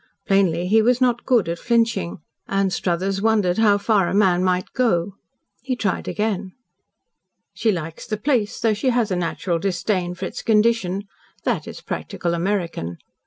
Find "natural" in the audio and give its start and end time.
9.15-9.59